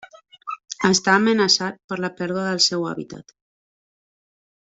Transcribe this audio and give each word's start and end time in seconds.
Està 0.87 1.13
amenaçat 1.17 1.77
per 1.91 1.99
la 2.05 2.11
pèrdua 2.21 2.47
del 2.49 2.63
seu 2.69 2.87
hàbitat. 2.93 3.37